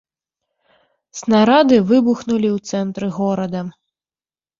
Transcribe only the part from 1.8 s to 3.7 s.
выбухнулі ў цэнтры горада.